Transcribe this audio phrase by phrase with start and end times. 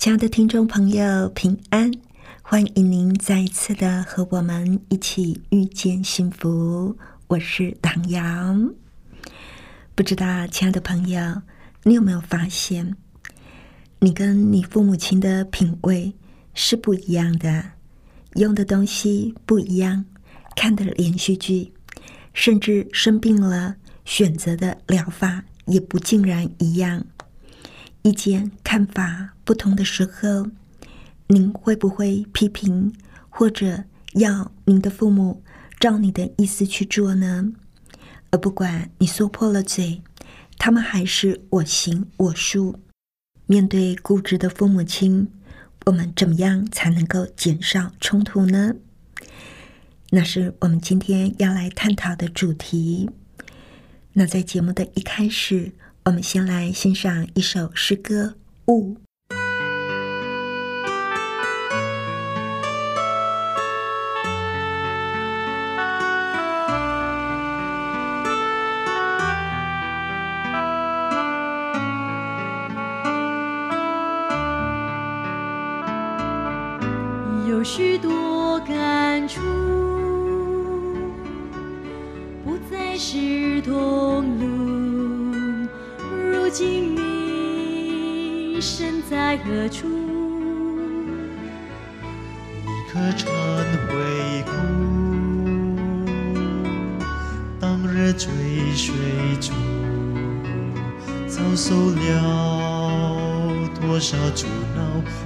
[0.00, 1.92] 亲爱的听众朋友，平安！
[2.40, 6.96] 欢迎您再一次的和我们一起遇见幸福。
[7.26, 8.56] 我是唐瑶。
[9.94, 11.42] 不知道，亲爱的朋友。
[11.82, 12.96] 你有没有发现，
[13.98, 16.14] 你跟你父母亲的品味
[16.54, 17.62] 是不一样的，
[18.36, 20.06] 用的东西不一样，
[20.56, 21.74] 看的连续剧，
[22.32, 23.76] 甚至生病了
[24.06, 27.04] 选择的疗法也不尽然一样。
[28.02, 30.48] 意见看法不同的时候，
[31.26, 32.94] 您会不会批评
[33.28, 33.84] 或者
[34.14, 35.42] 要您的父母
[35.78, 37.52] 照你的意思去做呢？
[38.30, 40.02] 而不管你说破了嘴。
[40.62, 42.80] 他们还是我行我素。
[43.46, 45.32] 面对固执的父母亲，
[45.86, 48.74] 我们怎么样才能够减少冲突呢？
[50.10, 53.08] 那是我们今天要来探讨的主题。
[54.12, 55.72] 那在节目的一开始，
[56.06, 58.34] 我们先来欣赏一首诗歌
[58.72, 58.94] 《雾》。
[77.46, 79.42] 有许多感触，
[82.42, 84.59] 不再是同路。
[86.50, 89.86] 如今你身在何处？
[92.66, 93.32] 你可曾
[93.86, 94.50] 回顾
[97.60, 98.26] 当日追
[98.74, 98.92] 随
[99.40, 99.54] 中，
[101.28, 104.82] 遭受了多少阻挠，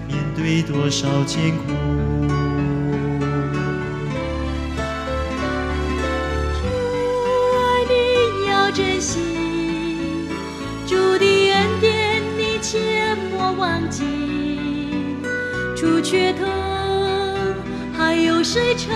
[0.06, 1.72] 面对多少艰苦？
[15.84, 16.46] 除却他，
[17.94, 18.88] 还有谁曾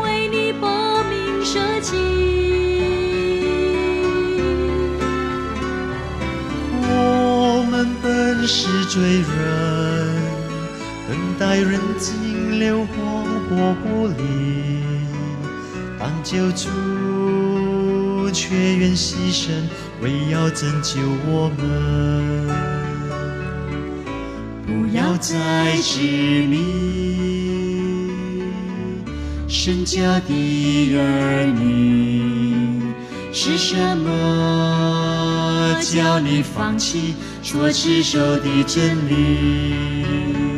[0.00, 1.96] 为你报名舍弃？
[6.80, 9.26] 我们本是罪人，
[11.08, 14.22] 等待人尽流荒火不离，
[15.98, 16.68] 当救主。
[18.32, 19.50] 却愿牺牲，
[20.02, 22.77] 为要拯救我们。
[24.78, 25.98] 不要再执
[26.46, 26.56] 迷
[29.48, 32.80] 身家的儿女，
[33.32, 40.57] 是什么叫你放弃所持守的真理？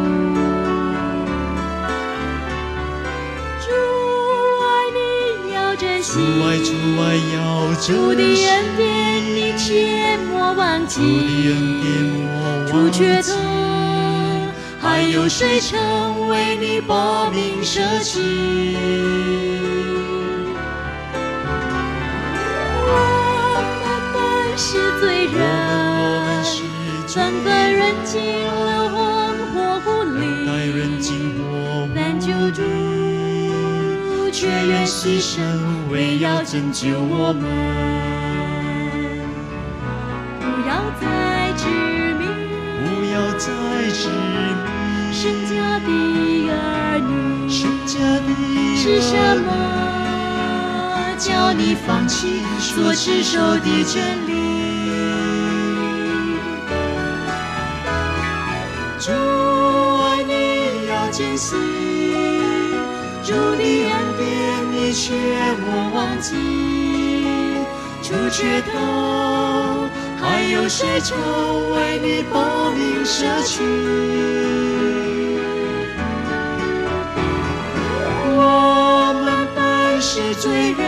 [6.11, 7.91] 主爱主爱要珍惜。
[7.93, 8.83] 主的恩典
[9.33, 12.27] 你切莫忘记，主的恩典莫
[12.73, 12.97] 忘记。
[13.21, 13.31] 他，
[14.81, 18.75] 还有谁曾为你把命舍弃？
[22.83, 22.91] 我
[24.13, 24.19] 们
[24.57, 25.27] 是罪
[27.71, 28.60] 人尽了魂
[34.41, 35.37] 却愿牺牲，
[35.91, 37.45] 为要拯救我们。
[40.39, 41.67] 不要再执
[42.17, 42.25] 迷，
[42.81, 43.45] 不要再
[43.93, 44.65] 执迷，
[45.13, 45.87] 神家的
[46.49, 47.93] 儿女，神家
[48.25, 48.27] 的
[48.75, 49.13] 是什
[49.45, 49.47] 么
[51.19, 54.29] 叫你放弃所执守的真理。
[58.97, 59.11] 主
[60.01, 61.55] 爱你要珍惜，
[64.91, 66.35] 你却莫忘记。
[68.03, 69.87] 除缺头，
[70.19, 71.17] 还有谁曾
[71.71, 73.63] 为你报名舍去？
[78.35, 80.83] 我们本是罪人，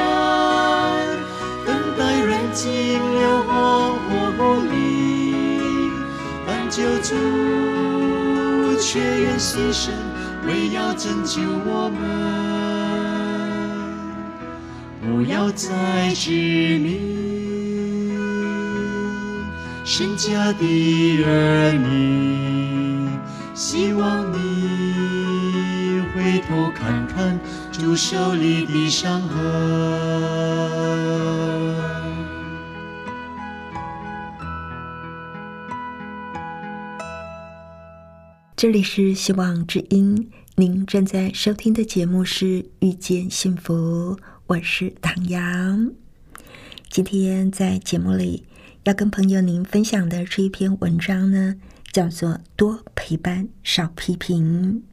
[1.65, 5.93] 等待人尽流荒或不离，
[6.45, 7.15] 但救主
[8.81, 9.91] 却愿牺牲，
[10.45, 12.52] 为要拯救我们，
[15.05, 16.97] 不要再执迷。
[19.83, 23.09] 神家的儿女，
[23.53, 27.37] 希望你回头看看
[27.69, 29.43] 主手里的伤痕。
[38.55, 42.45] 这里是希望之音，您正在收听的节目是
[42.79, 45.93] 《遇见幸福》，我是唐阳。
[46.89, 48.45] 今天在节目里
[48.83, 51.55] 要跟朋友您分享的这一篇文章呢，
[51.93, 54.83] 叫做《多陪伴少批评》。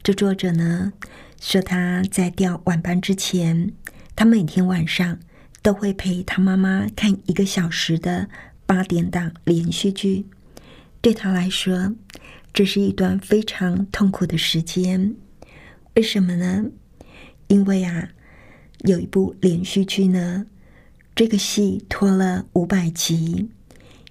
[0.00, 0.92] 这作者呢
[1.40, 3.72] 说他在调晚班之前，
[4.14, 5.18] 他每天晚上
[5.60, 8.28] 都会陪他妈妈看一个小时的
[8.64, 10.24] 八点档连续剧，
[11.00, 11.94] 对他来说。
[12.52, 15.14] 这是一段非常痛苦的时间，
[15.94, 16.64] 为什么呢？
[17.48, 18.08] 因为啊，
[18.84, 20.46] 有一部连续剧呢，
[21.14, 23.48] 这个戏拖了五百集，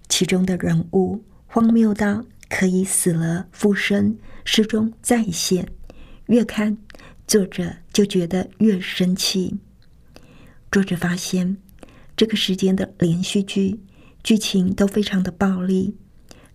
[0.09, 5.67] 其中的人物荒谬到可以死了复生，失踪再现，
[6.27, 6.77] 越看
[7.27, 9.57] 作者就觉得越生气。
[10.71, 11.57] 作者发现，
[12.15, 13.79] 这个时间的连续剧
[14.23, 15.95] 剧情都非常的暴力，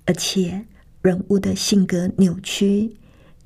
[0.07, 0.67] 而且。
[1.03, 2.95] 人物的性格扭曲，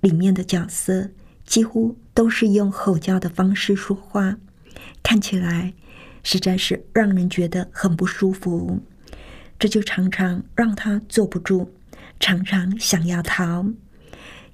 [0.00, 1.10] 里面的角色
[1.46, 4.38] 几乎都是用吼叫的方式说话，
[5.02, 5.72] 看起来
[6.22, 8.80] 实在是让人觉得很不舒服。
[9.58, 11.68] 这就常常让他坐不住，
[12.18, 13.66] 常常想要逃。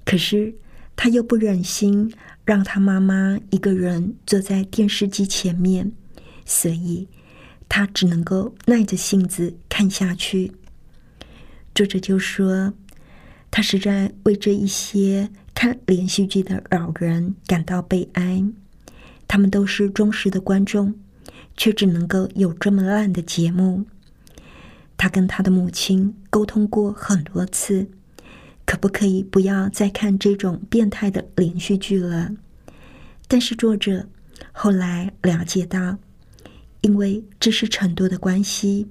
[0.05, 0.55] 可是
[0.95, 2.13] 他又不忍心
[2.45, 5.91] 让他妈妈一个人坐在电视机前面，
[6.45, 7.07] 所以
[7.67, 10.51] 他只能够耐着性子看下去。
[11.73, 12.73] 作者就说。
[13.53, 18.41] 他实在为这一些看连续剧的老人感到悲哀。
[19.31, 20.93] 他们都是忠实的观众，
[21.55, 23.85] 却只能够有这么烂的节目。
[24.97, 27.87] 他跟他的母亲沟通过很多次，
[28.65, 32.31] 可不可以不要再看这种变态的连续剧了？
[33.29, 34.05] 但是作者
[34.51, 35.97] 后来了解到，
[36.81, 38.89] 因为知识程度的关系，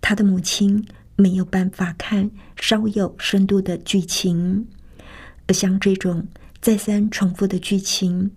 [0.00, 0.86] 他的母亲。
[1.18, 4.66] 没有办法看稍有深度的剧情，
[5.46, 6.26] 而像这种
[6.60, 8.30] 再三重复的剧情，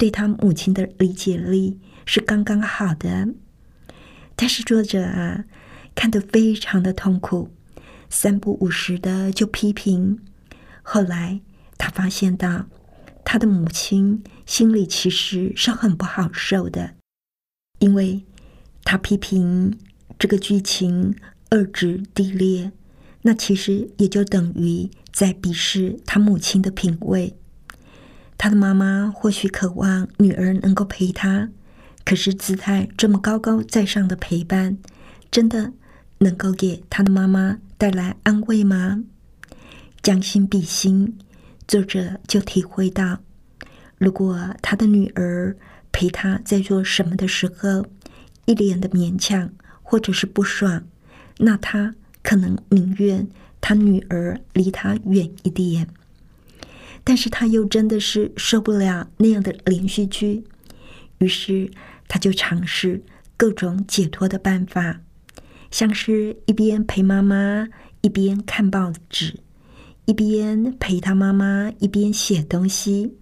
[0.00, 3.28] 对他母亲的理解力是刚刚好的。
[4.34, 5.44] 但是作者啊，
[5.94, 7.50] 看得非常的痛苦，
[8.08, 10.18] 三不五时的就批评。
[10.82, 11.42] 后来
[11.76, 12.64] 他发现到，
[13.26, 16.94] 他的母亲心里其实是很不好受的，
[17.80, 18.24] 因为
[18.82, 19.78] 他批评
[20.18, 21.14] 这个剧情。
[21.52, 22.70] 二指地裂，
[23.22, 27.36] 那其实也就等于在鄙视他母亲的品味。
[28.42, 31.50] 他的妈妈或许渴望女儿能够陪他，
[32.06, 34.78] 可是姿态这么高高在上的陪伴，
[35.30, 35.74] 真的
[36.20, 39.04] 能够给他的妈妈带来安慰吗？
[40.00, 41.18] 将心比心，
[41.68, 43.20] 作者就体会到，
[43.98, 45.54] 如果他的女儿
[45.92, 47.84] 陪他在做什么的时候，
[48.46, 50.84] 一脸的勉强或者是不爽。
[51.36, 53.28] 那他可能宁愿
[53.60, 55.86] 他女儿离他远一点，
[57.04, 60.44] 但是他又真的是受不了那样的连续剧，
[61.18, 61.70] 于是
[62.08, 63.02] 他就尝试
[63.36, 65.00] 各种解脱的办法，
[65.70, 67.68] 像是一边陪妈妈
[68.00, 69.40] 一边看报纸，
[70.04, 73.14] 一边陪他妈妈一边写东西。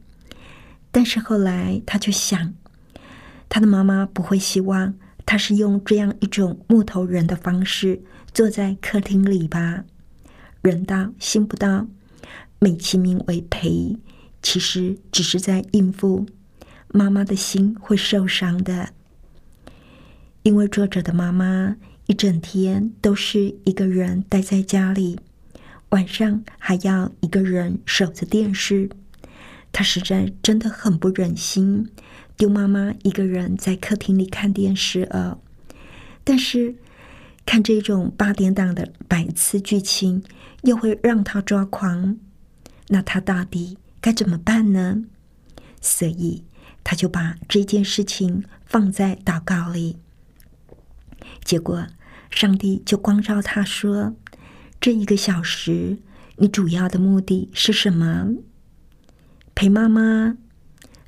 [0.91, 2.55] 但是后来他就想，
[3.49, 4.95] 他的妈妈不会希望。
[5.31, 8.01] 他是用这样一种木头人的方式
[8.33, 9.85] 坐在客厅里吧？
[10.63, 11.87] 人到心不到，
[12.59, 13.97] 美其名为陪，
[14.43, 16.27] 其实只是在应付。
[16.91, 18.95] 妈妈的心会受伤的，
[20.43, 25.21] 因为作者的妈妈一整天都是一个人待在家里，
[25.91, 28.89] 晚上还要一个人守着电视。
[29.71, 31.91] 他实在真的很不忍心
[32.37, 35.39] 丢妈妈一个人在客厅里看电视啊。
[36.25, 36.75] 但是
[37.45, 40.25] 看这种八点档的百次剧情，
[40.63, 42.17] 又会让他抓狂。
[42.89, 45.05] 那他到底该怎么办呢？
[45.81, 46.45] 所以
[46.83, 49.99] 他就把这件事情放在祷告里。
[51.45, 51.87] 结果
[52.31, 54.17] 上帝就光照他说
[54.81, 55.99] ：“这一个小时，
[56.37, 58.35] 你主要的目的是什么？
[59.55, 60.37] 陪妈妈？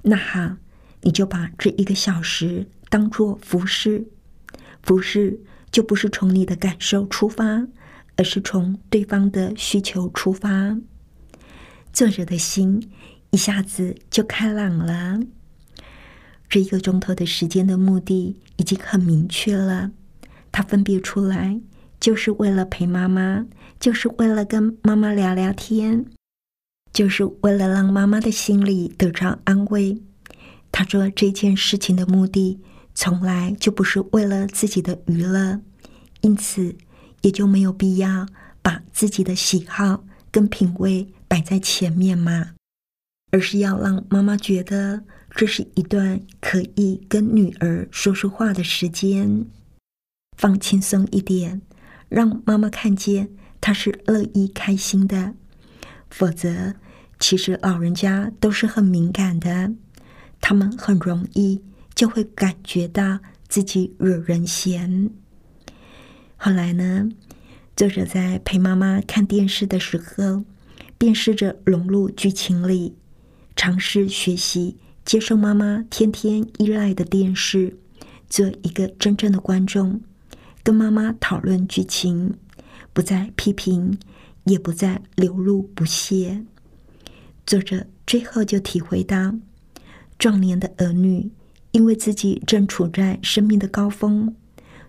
[0.02, 0.56] 那好，
[1.02, 4.06] 你就把这一个小时当做服侍。
[4.82, 7.66] 服侍就不是从你的感受出发，
[8.16, 10.76] 而是从对方的需求出发。”
[11.92, 12.90] 作者的心
[13.30, 15.20] 一下子就开朗了。
[16.48, 19.92] 这一个钟头的时间的目的已经很明确了，
[20.50, 21.60] 他分别出来，
[22.00, 23.46] 就是为了陪妈妈，
[23.78, 26.06] 就是为了跟妈妈聊聊天，
[26.92, 30.00] 就是为了让妈妈的心里得着安慰。
[30.72, 32.58] 他做这件事情的目的，
[32.94, 35.60] 从来就不是为了自己的娱乐，
[36.22, 36.76] 因此
[37.22, 38.26] 也就没有必要
[38.60, 41.06] 把自己的喜好跟品味。
[41.30, 42.54] 摆在前面嘛，
[43.30, 49.46] 而是要让妈妈觉得这是一段可以跟女儿说说话的时间，
[50.36, 51.62] 放轻松一点，
[52.08, 55.34] 让妈妈看见她是乐意开心的。
[56.10, 56.74] 否则，
[57.20, 59.72] 其实老人家都是很敏感的，
[60.40, 61.62] 他们很容易
[61.94, 65.10] 就会感觉到自己惹人嫌。
[66.36, 67.08] 后来呢，
[67.76, 70.42] 作者在陪妈妈看电视的时候。
[71.00, 72.94] 便试着融入剧情里，
[73.56, 77.78] 尝试学习接受妈妈天天依赖的电视，
[78.28, 80.02] 做一个真正的观众，
[80.62, 82.34] 跟妈妈讨论剧情，
[82.92, 83.98] 不再批评，
[84.44, 86.44] 也不再流露不屑。
[87.46, 89.34] 作者最后就体会到，
[90.18, 91.30] 壮年的儿女
[91.70, 94.36] 因为自己正处在生命的高峰，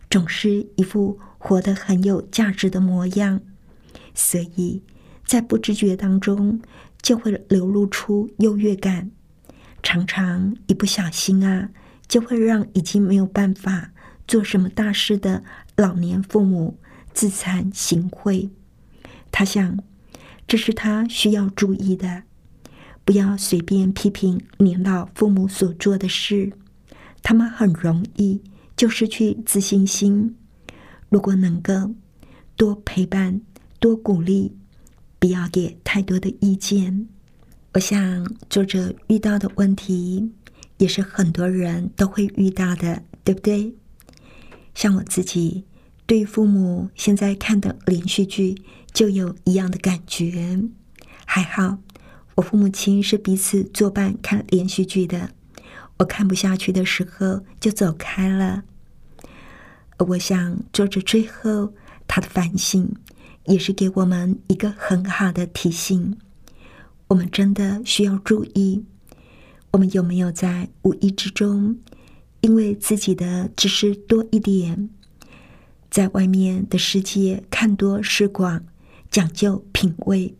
[0.10, 3.40] 总是一副活得很有价值的模样，
[4.14, 4.82] 所以。
[5.32, 6.60] 在不知觉当中，
[7.02, 9.12] 就会流露出优越感，
[9.82, 11.70] 常常一不小心啊，
[12.06, 13.94] 就会让已经没有办法
[14.28, 15.42] 做什么大事的
[15.78, 16.78] 老年父母
[17.14, 18.50] 自惭形秽。
[19.32, 19.80] 他想，
[20.46, 22.24] 这是他需要注意的，
[23.06, 26.52] 不要随便批评年老父母所做的事，
[27.24, 28.42] 他们很容易
[28.76, 30.36] 就失去自信心。
[31.08, 31.96] 如果能够
[32.58, 33.40] 多陪伴、
[33.80, 34.58] 多鼓励。
[35.22, 37.08] 不要给太多的意见。
[37.76, 40.32] 我想作者遇到的问题，
[40.80, 43.76] 也是很多人都会遇到的，对不对？
[44.74, 45.64] 像我自己
[46.08, 50.60] 对父母现在看的连续剧，就有一样的感觉。
[51.24, 51.78] 还好，
[52.34, 55.30] 我父母亲是彼此作伴看连续剧的。
[55.98, 58.64] 我看不下去的时候，就走开了。
[60.00, 61.76] 我想作者最后
[62.08, 62.92] 他的反省。
[63.46, 66.18] 也是给我们一个很好的提醒，
[67.08, 68.86] 我们真的需要注意，
[69.72, 71.78] 我们有没有在无意之中，
[72.42, 74.90] 因为自己的知识多一点，
[75.90, 78.64] 在外面的世界看多识广，
[79.10, 80.36] 讲究品味，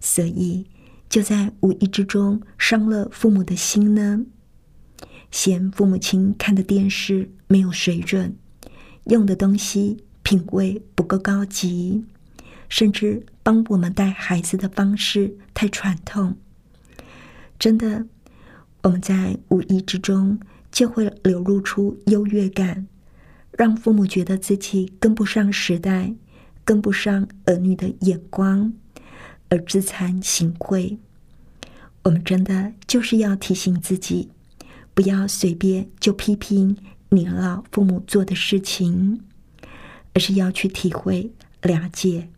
[0.00, 0.66] 所以
[1.08, 4.24] 就在无意之中伤了父母的心呢？
[5.30, 8.36] 嫌父母亲看的电视没有水准，
[9.06, 12.04] 用的东西品味不够高级。
[12.68, 16.36] 甚至帮我们带孩子的方式太传统，
[17.58, 18.06] 真的，
[18.82, 20.38] 我们在无意之中
[20.70, 22.86] 就会流露出优越感，
[23.52, 26.14] 让父母觉得自己跟不上时代，
[26.64, 28.72] 跟不上儿女的眼光，
[29.48, 30.98] 而自惭形秽。
[32.02, 34.30] 我们真的就是要提醒自己，
[34.92, 36.76] 不要随便就批评
[37.08, 39.20] 年老父母做的事情，
[40.14, 41.30] 而是要去体会、
[41.62, 42.28] 了解。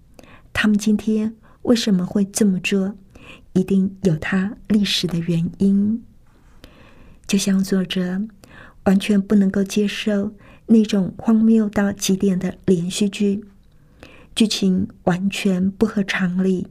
[0.61, 2.97] 他们今天为什么会这么做？
[3.53, 6.03] 一定有他历史的原因。
[7.29, 8.21] 就像作者
[8.83, 10.35] 完全不能够接受
[10.67, 13.45] 那种荒谬到极点的连续剧，
[14.35, 16.67] 剧情完全不合常理。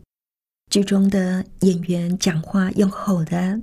[0.70, 3.62] 剧中的演员讲话用吼的，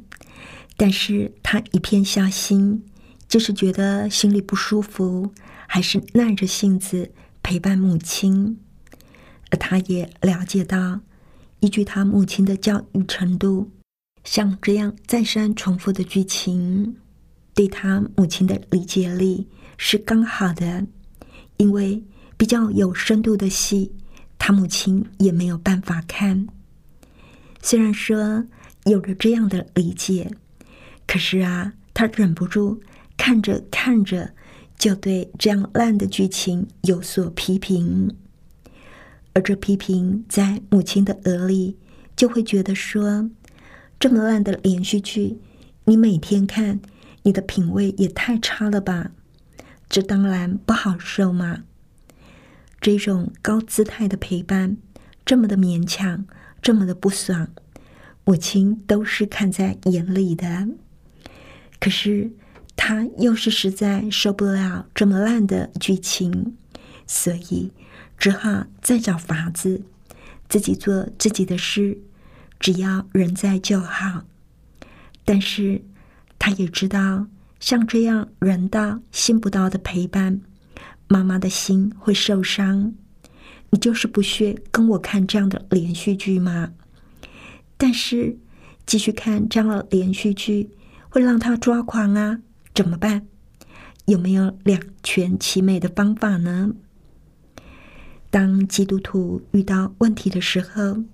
[0.78, 2.82] 但是他一片孝心，
[3.28, 5.34] 就是觉得心里不舒服，
[5.66, 7.10] 还是耐着性子
[7.42, 8.58] 陪伴母亲。
[9.50, 11.00] 而他也了解到，
[11.60, 13.70] 依据他母亲的教育程度，
[14.24, 16.96] 像这样再三重复的剧情，
[17.54, 20.86] 对他母亲的理解力是刚好的。
[21.56, 22.02] 因为
[22.36, 23.92] 比较有深度的戏，
[24.38, 26.48] 他母亲也没有办法看。
[27.62, 28.44] 虽然说
[28.84, 30.30] 有了这样的理解，
[31.06, 32.82] 可是啊，他忍不住
[33.16, 34.34] 看着看着，
[34.76, 38.14] 就对这样烂的剧情有所批评。
[39.34, 41.76] 而这批评在母亲的耳里，
[42.16, 43.28] 就会觉得说：
[43.98, 45.38] 这么烂的连续剧，
[45.86, 46.80] 你每天看，
[47.24, 49.10] 你的品味也太差了吧？
[49.88, 51.64] 这当然不好受嘛。
[52.80, 54.76] 这种高姿态的陪伴，
[55.24, 56.26] 这么的勉强，
[56.62, 57.48] 这么的不爽，
[58.24, 60.68] 母亲都是看在眼里的。
[61.80, 62.30] 可是
[62.76, 66.56] 他又是实在受不了这么烂的剧情，
[67.04, 67.72] 所以。
[68.18, 69.82] 只好再找法子，
[70.48, 71.98] 自己做自己的事，
[72.58, 74.24] 只要人在就好。
[75.24, 75.82] 但是，
[76.38, 77.26] 他也知道，
[77.60, 80.40] 像这样人到心不到的陪伴，
[81.08, 82.94] 妈妈的心会受伤。
[83.70, 86.72] 你就是不屑跟我看这样的连续剧吗？
[87.76, 88.38] 但是，
[88.86, 90.70] 继续看这样的连续剧
[91.08, 92.38] 会让他抓狂啊！
[92.74, 93.26] 怎么办？
[94.04, 96.72] 有没有两全其美的方法呢？
[98.34, 101.04] 当基督徒遇到问题的时候，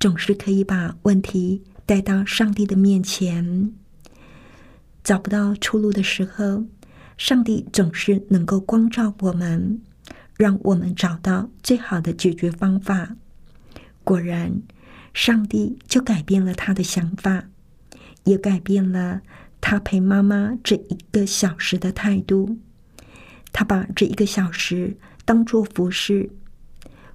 [0.00, 3.70] 总是可以把问题带到上帝的面前。
[5.04, 6.64] 找不到出路的时候，
[7.18, 9.82] 上帝总是能够光照我们，
[10.38, 13.16] 让我们找到最好的解决方法。
[14.02, 14.62] 果然，
[15.12, 17.44] 上帝就改变了他的想法，
[18.24, 19.20] 也改变了
[19.60, 22.56] 他陪妈妈这一个小时的态度。
[23.52, 26.30] 他把这一个小时当做服侍。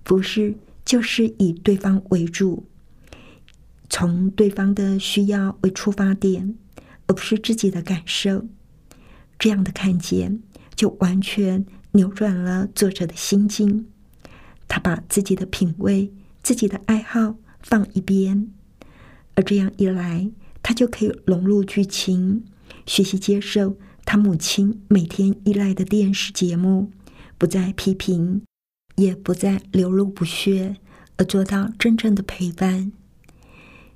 [0.08, 2.66] 服侍就是以对方为主，
[3.90, 6.56] 从对方的需要为出发点，
[7.08, 8.48] 而不是自己的感受。
[9.38, 10.42] 这样的看见，
[10.76, 13.88] 就完全扭转了作者的心境。
[14.70, 18.50] 他把自己的品味、自己的爱好放一边，
[19.36, 20.32] 而这样一来，
[20.64, 22.46] 他就可以融入剧情，
[22.86, 26.94] 学习接受他母亲每天依赖的电视节目，
[27.38, 28.47] 不再批评。
[28.98, 30.76] 也不再流露不屑，
[31.18, 32.92] 而做到真正的陪伴。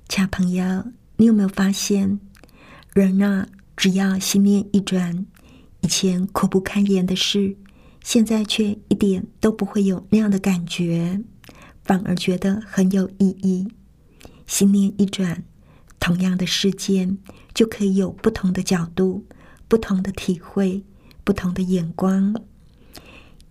[0.08, 0.84] 小朋友，
[1.16, 2.20] 你有没有发现，
[2.92, 5.26] 人啊，只要心念一转，
[5.80, 7.56] 以前苦不堪言的事，
[8.04, 11.20] 现在却一点都不会有那样的感觉，
[11.82, 13.66] 反而觉得很有意义。
[14.46, 15.42] 心念一转，
[15.98, 17.18] 同样的事件
[17.52, 19.26] 就可以有不同的角度、
[19.66, 20.84] 不同的体会、
[21.24, 22.36] 不同的眼光。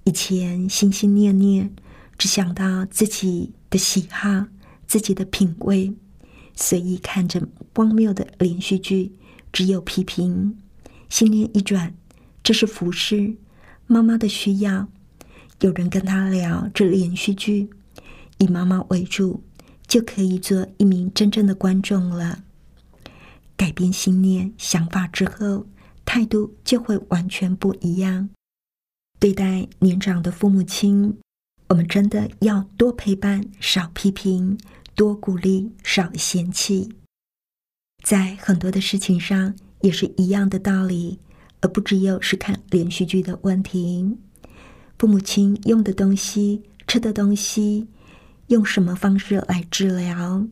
[0.04, 1.74] 以前心心念念，
[2.18, 4.48] 只想到自己的喜好、
[4.88, 5.94] 自己的品味，
[6.56, 9.14] 随意看着荒谬的连续剧，
[9.52, 10.58] 只有批评。
[11.08, 11.94] 心念一转，
[12.42, 13.36] 这是服侍
[13.86, 14.88] 妈妈的需要。
[15.60, 17.70] 有人跟他聊这连续剧，
[18.40, 19.44] 以妈妈为主，
[19.88, 22.44] 就可以做一名真正的观众了。
[23.56, 25.68] 改变心念想法之后，
[26.04, 28.30] 态度就会完全不一样。
[29.22, 31.20] 对待年长的父母亲，
[31.68, 34.58] 我们真的要多陪伴，少批评；
[34.96, 36.96] 多鼓励，少嫌弃。
[38.04, 41.20] 在很多的事情上也是一样的道理，
[41.60, 44.18] 而不只有是看连续剧的问题。
[44.98, 47.88] 父母亲用的东西、吃的东西，
[48.48, 50.48] 用什么方式来治疗？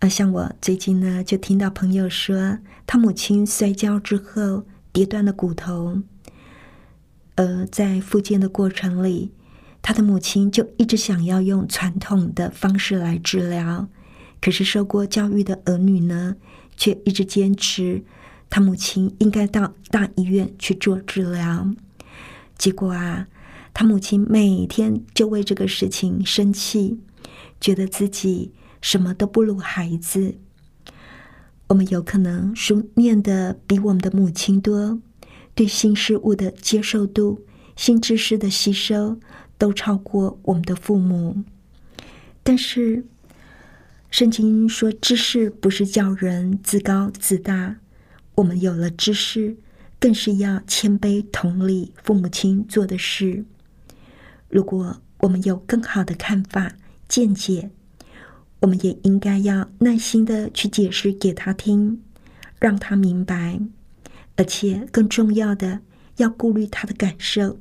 [0.00, 6.02] 啊，像我最近呢，就听到朋友说，他母亲摔跤之后跌断了骨头。
[7.36, 9.32] 而在复健的过程里，
[9.82, 13.88] 他的母亲就一直想要用传统的方式来治疗，
[14.40, 16.36] 可是受过教育的儿女呢，
[16.76, 18.04] 却一直坚持
[18.48, 21.74] 他母亲应该到大医院去做治疗。
[22.56, 23.26] 结果啊，
[23.72, 27.00] 他母亲每天就为这个事情生气，
[27.60, 30.36] 觉得自己什么都不如孩子。
[31.66, 35.00] 我们有可能书念的比我们的母亲多。
[35.54, 37.44] 对新事物的接受度、
[37.76, 39.18] 新知识的吸收，
[39.56, 41.42] 都超过我们的父母。
[42.42, 43.04] 但是，
[44.10, 47.76] 圣经说，知识不是叫人自高自大。
[48.36, 49.56] 我们有了知识，
[50.00, 53.44] 更是要谦卑同理父母亲做的事。
[54.48, 56.72] 如果我们有更好的看法、
[57.08, 57.70] 见解，
[58.60, 62.02] 我们也应该要耐心的去解释给他听，
[62.58, 63.60] 让他明白。
[64.36, 65.80] 而且更重要的，
[66.16, 67.58] 要顾虑他的感受，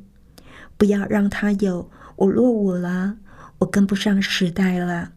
[0.77, 3.17] 不要让他有我落伍了，
[3.59, 5.13] 我跟不上时代了，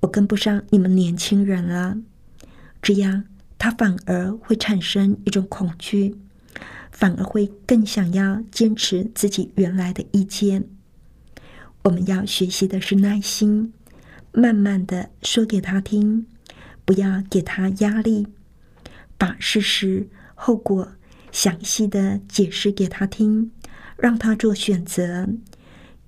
[0.00, 1.98] 我跟不上你们年轻人了。
[2.80, 3.24] 这样
[3.58, 6.16] 他反而会产生一种恐惧，
[6.90, 10.64] 反而会更想要坚持自己原来的意见。
[11.82, 13.72] 我们要学习的是耐心，
[14.32, 16.26] 慢慢的说给他听，
[16.84, 18.26] 不要给他压力，
[19.18, 20.08] 把事实
[20.46, 20.92] 后果
[21.32, 23.50] 详细的解释给他听，
[23.96, 25.26] 让他做选择，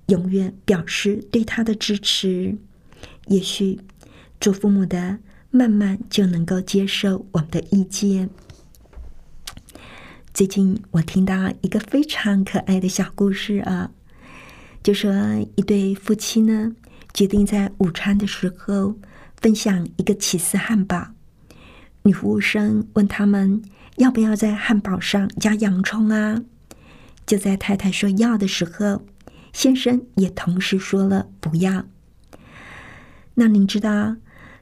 [0.09, 2.55] 永远表示对他的支持。
[3.29, 3.79] 也许
[4.39, 5.17] 做父母的
[5.49, 8.29] 慢慢就能够接受我们的意见。
[10.35, 13.89] 最近我听到一个非常可爱的小故事啊，
[14.83, 15.11] 就说
[15.55, 16.75] 一对夫妻呢，
[17.11, 18.93] 决定在午餐的时候
[19.41, 21.07] 分享一个起司汉堡。
[22.03, 23.63] 女服务生问他们
[23.97, 26.43] 要不要在汉堡上加洋葱啊？
[27.25, 29.05] 就在太太说要的时候，
[29.51, 31.85] 先生也同时说了不要。
[33.35, 34.17] 那您知道，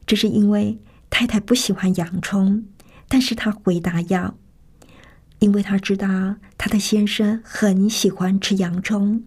[0.07, 2.65] 这是因为太太不喜欢洋葱，
[3.07, 4.35] 但是她回答要。
[5.39, 9.23] 因为她知道她的先生很喜欢吃洋葱，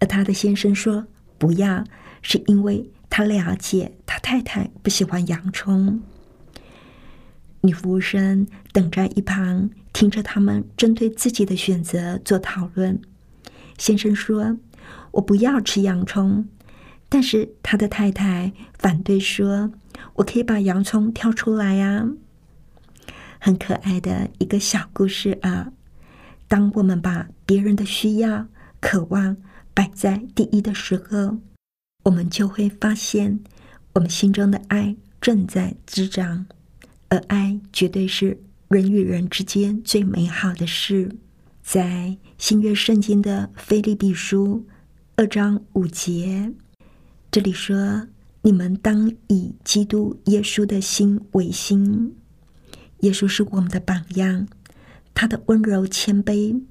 [0.00, 1.84] 而他的先生说不要，
[2.22, 6.00] 是因为他了解他太太不喜欢洋葱。
[7.62, 13.00] 女服务生等在一旁，听着他们针对自己的选择做讨论。
[13.76, 14.56] 先生说
[15.12, 16.46] ：“我不要吃洋葱。”
[17.10, 19.72] 但是他的太太反对说
[20.16, 22.08] ：“我可以把洋葱挑出来呀。”
[23.40, 25.72] 很可爱的一个小故事啊！
[26.48, 28.48] 当我们把别人的需要、
[28.80, 29.36] 渴望
[29.72, 31.38] 摆在第一的时候，
[32.04, 33.40] 我们就会发现，
[33.94, 36.46] 我们心中的爱正在滋长，
[37.08, 41.10] 而爱绝对是人与人之间最美好的事。
[41.62, 44.66] 在新约圣经的腓利比书
[45.16, 46.52] 二章五节，
[47.30, 48.08] 这里说
[48.42, 52.16] ：“你们当以基督耶稣的心为心。”
[53.00, 54.48] 耶稣是我们的榜样，
[55.14, 56.62] 他的温柔谦卑，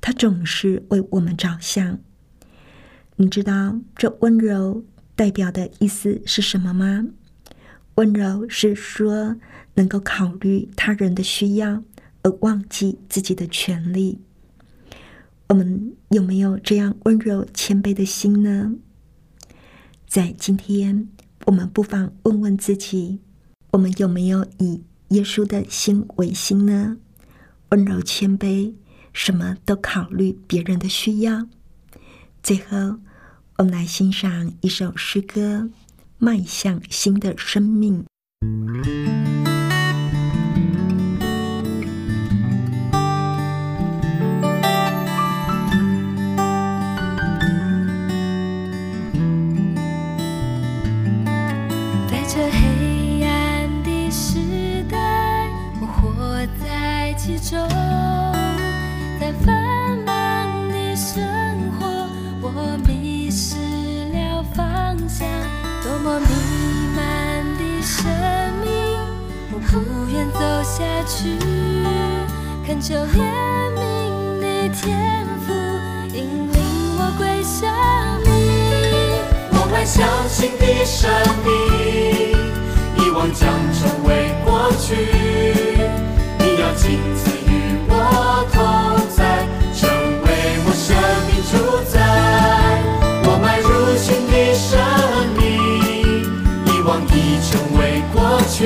[0.00, 1.98] 他总是为我们着想。
[3.16, 7.06] 你知道这温柔代表的意思是什么吗？
[7.96, 9.36] 温柔是说
[9.74, 11.82] 能够考虑他人的需要，
[12.22, 14.20] 而忘记自己的权利。
[15.48, 18.74] 我们有没有这样温柔谦卑的心呢？
[20.06, 21.08] 在今天，
[21.46, 23.20] 我们不妨问问自己：
[23.72, 24.82] 我们有没有以？
[25.08, 26.96] 耶稣的心为心呢，
[27.68, 28.74] 温柔谦卑，
[29.12, 31.46] 什么都考虑别人的需要。
[32.42, 32.96] 最后，
[33.58, 35.70] 我们来欣赏一首诗歌，
[36.18, 38.04] 《迈向新的生命》。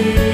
[0.00, 0.27] 过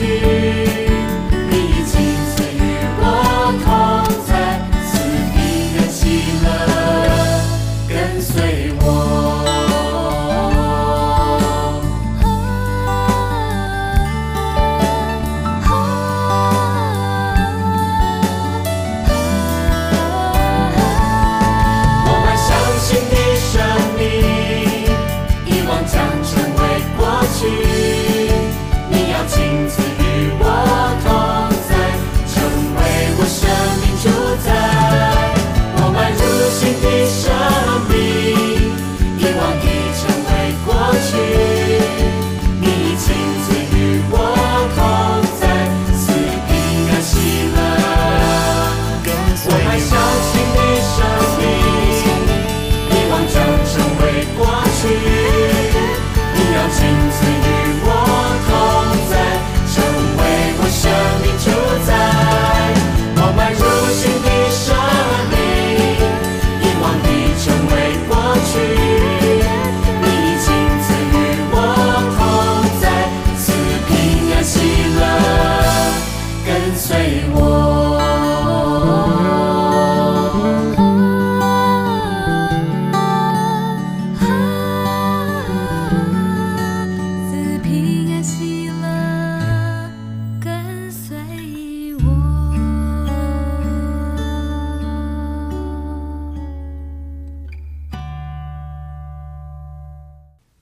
[0.00, 0.69] 过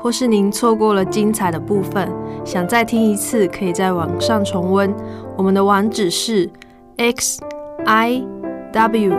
[0.00, 2.08] 或是您错过了精彩的部分，
[2.44, 4.94] 想再听一次，可以在网上重温。
[5.36, 6.48] 我们的网址是
[6.96, 7.40] x
[7.84, 8.24] i
[8.72, 9.12] w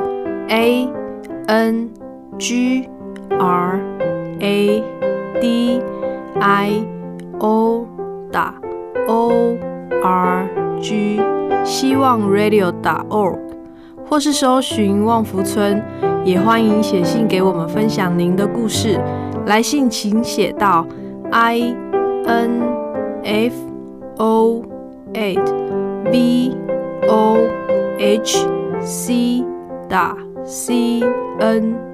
[0.47, 0.89] a
[1.47, 1.89] n
[2.37, 2.87] g
[3.37, 3.79] r
[4.39, 4.83] a
[5.41, 5.81] d
[6.39, 6.83] i
[7.39, 7.85] o
[8.31, 8.53] 打
[9.07, 9.57] o
[10.03, 10.47] r
[10.81, 11.19] g
[11.65, 13.37] 希望 radio 打 org，
[14.07, 15.83] 或是搜寻旺福村，
[16.23, 18.99] 也欢迎写信给我们分享您的故事。
[19.49, 20.85] 来信请写到
[21.31, 21.75] i
[22.27, 22.61] n
[23.23, 23.55] f
[24.17, 24.63] o
[25.13, 25.43] eight
[26.11, 26.55] v
[27.07, 27.35] o
[27.97, 28.47] h
[28.79, 29.43] c
[29.89, 31.01] 打 c
[31.39, 31.88] n。